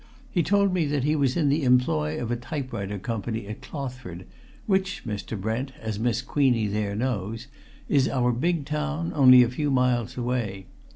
[0.31, 4.25] He told me that he was in the employ of a typewriter company at Clothford,
[4.65, 5.39] which, Mr.
[5.39, 7.45] Brent, as Miss Queenie there knows,
[7.87, 10.65] is our big town, only a few miles away.